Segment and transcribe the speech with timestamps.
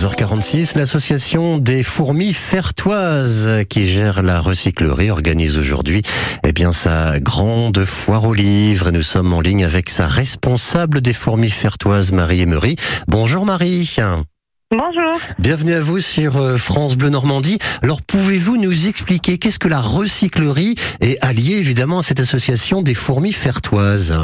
[0.00, 6.00] 11h46, l'association des fourmis fertoises qui gère la recyclerie organise aujourd'hui
[6.42, 11.02] eh bien sa grande foire aux livres et nous sommes en ligne avec sa responsable
[11.02, 12.76] des fourmis fertoises Marie Emery.
[13.08, 13.94] Bonjour Marie.
[14.70, 15.20] Bonjour.
[15.38, 17.58] Bienvenue à vous sur euh, France Bleu Normandie.
[17.82, 22.94] Alors pouvez-vous nous expliquer qu'est-ce que la recyclerie est alliée évidemment à cette association des
[22.94, 24.14] fourmis fertoises?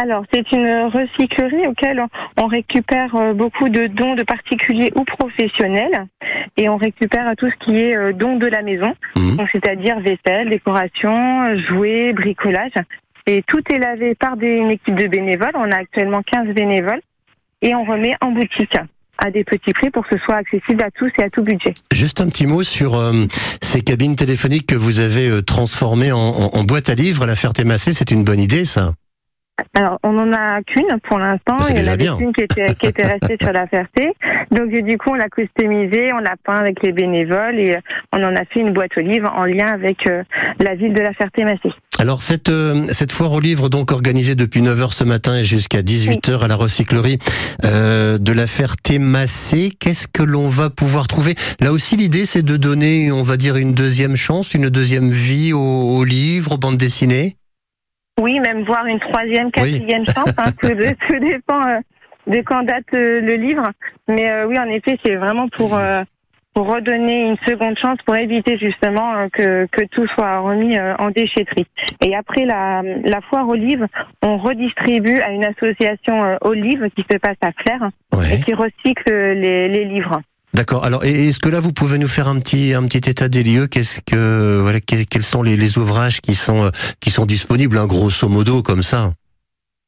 [0.00, 2.04] Alors, c'est une recyclerie auquel
[2.38, 6.06] on récupère euh, beaucoup de dons de particuliers ou professionnels
[6.56, 8.94] et on récupère tout ce qui est euh, dons de la maison,
[9.36, 12.72] donc c'est-à-dire vaisselle, décoration, jouets, bricolage.
[13.26, 15.52] Et tout est lavé par des, une équipe de bénévoles.
[15.54, 17.00] On a actuellement 15 bénévoles
[17.60, 18.76] et on remet en boutique
[19.18, 21.74] à des petits prix pour que ce soit accessible à tous et à tout budget.
[21.92, 23.12] Juste un petit mot sur euh,
[23.60, 27.36] ces cabines téléphoniques que vous avez transformées en, en- en boîte à livres à la
[27.36, 27.92] Ferté-Massé.
[27.92, 28.94] C'est une bonne idée ça?
[29.74, 31.56] Alors, on en a qu'une pour l'instant.
[31.70, 34.12] Il y en avait une qui était, qui était restée sur la Ferté.
[34.50, 37.80] Donc, du coup, on l'a customisée, on l'a peint avec les bénévoles et euh,
[38.16, 40.22] on en a fait une boîte aux livres en lien avec euh,
[40.58, 41.70] la ville de la Ferté-Massé.
[41.98, 45.82] Alors cette euh, cette foire aux livres donc organisée depuis 9h ce matin et jusqu'à
[45.82, 47.18] 18h à la recyclerie
[47.64, 51.36] euh, de la Ferté-Massé, qu'est-ce que l'on va pouvoir trouver?
[51.60, 55.52] Là aussi l'idée c'est de donner on va dire une deuxième chance, une deuxième vie
[55.52, 57.36] aux, aux livres, aux bandes dessinées.
[58.20, 60.32] Oui, même voir une troisième, quatrième chance.
[60.38, 60.68] Hein, tout,
[61.08, 61.78] tout dépend euh,
[62.26, 63.64] de quand date euh, le livre.
[64.08, 66.02] Mais euh, oui, en effet, c'est vraiment pour euh,
[66.54, 71.10] pour redonner une seconde chance pour éviter justement que, que tout soit remis euh, en
[71.10, 71.66] déchetterie.
[72.04, 73.86] Et après la, la foire aux livres,
[74.22, 77.88] on redistribue à une association euh, aux livres qui se passe à Claire
[78.30, 80.20] et qui recycle les, les livres.
[80.54, 80.84] D'accord.
[80.84, 83.66] Alors est-ce que là vous pouvez nous faire un petit un petit état des lieux?
[83.66, 87.86] Qu'est-ce que voilà que- quels sont les, les ouvrages qui sont qui sont disponibles hein,
[87.86, 89.12] grosso modo comme ça?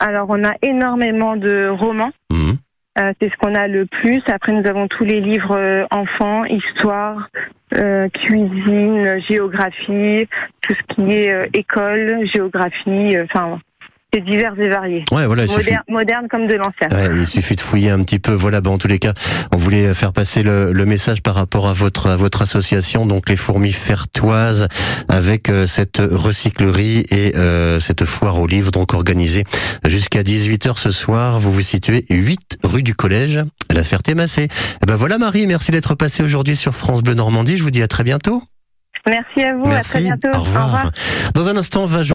[0.00, 2.10] Alors on a énormément de romans.
[2.32, 2.56] Mhm.
[2.98, 4.20] Euh, c'est ce qu'on a le plus.
[4.26, 7.28] Après, nous avons tous les livres euh, enfants, histoire,
[7.74, 10.26] euh, cuisine, géographie,
[10.62, 13.16] tout ce qui est école, géographie.
[13.22, 13.60] Enfin,
[14.12, 15.04] c'est divers et variés.
[15.12, 15.44] Ouais voilà.
[15.44, 16.88] il suffit- Moderne, moderne comme de l'ancien.
[16.90, 18.32] Ouais, il suffit de fouiller un petit peu.
[18.32, 19.12] Voilà, ben, en tous les cas,
[19.52, 23.28] on voulait faire passer le, le message par rapport à votre à votre association, donc
[23.28, 24.68] les fourmis fertoises,
[25.08, 29.44] avec euh, cette recyclerie et euh, cette foire aux livres, donc organisée
[29.86, 31.38] jusqu'à 18h ce soir.
[31.38, 33.38] Vous vous situez 8 rue du Collège,
[33.70, 34.48] à la Ferté-Massé.
[34.82, 37.56] Eh Ben voilà Marie, merci d'être passée aujourd'hui sur France Bleu Normandie.
[37.58, 38.42] Je vous dis à très bientôt.
[39.06, 39.60] Merci à vous.
[39.70, 40.02] À très merci.
[40.02, 40.28] bientôt.
[40.36, 40.90] Au revoir.
[41.32, 42.02] Dans un instant, va